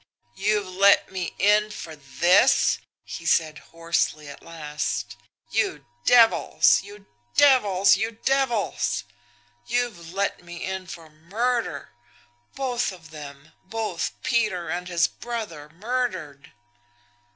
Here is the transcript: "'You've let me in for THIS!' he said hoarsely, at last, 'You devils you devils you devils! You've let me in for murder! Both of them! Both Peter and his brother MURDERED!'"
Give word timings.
"'You've 0.35 0.65
let 0.65 1.11
me 1.11 1.35
in 1.37 1.69
for 1.69 1.95
THIS!' 1.95 2.79
he 3.03 3.23
said 3.23 3.59
hoarsely, 3.59 4.27
at 4.27 4.41
last, 4.41 5.15
'You 5.51 5.85
devils 6.07 6.81
you 6.81 7.05
devils 7.37 7.95
you 7.97 8.09
devils! 8.09 9.03
You've 9.67 10.11
let 10.11 10.43
me 10.43 10.63
in 10.65 10.87
for 10.87 11.07
murder! 11.11 11.89
Both 12.55 12.91
of 12.91 13.11
them! 13.11 13.51
Both 13.63 14.13
Peter 14.23 14.69
and 14.69 14.87
his 14.87 15.07
brother 15.07 15.69
MURDERED!'" 15.69 16.51